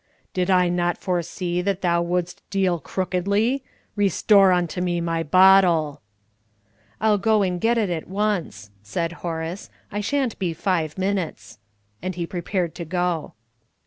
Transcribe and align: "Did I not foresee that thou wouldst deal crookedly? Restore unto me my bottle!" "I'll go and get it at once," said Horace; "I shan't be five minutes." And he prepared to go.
"Did 0.33 0.49
I 0.49 0.67
not 0.67 0.97
foresee 0.97 1.61
that 1.61 1.83
thou 1.83 2.01
wouldst 2.01 2.41
deal 2.49 2.79
crookedly? 2.79 3.63
Restore 3.95 4.51
unto 4.51 4.81
me 4.81 4.99
my 4.99 5.21
bottle!" 5.21 6.01
"I'll 6.99 7.19
go 7.19 7.43
and 7.43 7.61
get 7.61 7.77
it 7.77 7.91
at 7.91 8.07
once," 8.07 8.71
said 8.81 9.11
Horace; 9.21 9.69
"I 9.91 10.01
shan't 10.01 10.39
be 10.39 10.53
five 10.53 10.97
minutes." 10.97 11.59
And 12.01 12.15
he 12.15 12.25
prepared 12.25 12.73
to 12.77 12.85
go. 12.85 13.33